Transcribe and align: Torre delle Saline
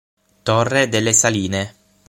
Torre 0.41 0.89
delle 0.89 1.13
Saline 1.13 1.73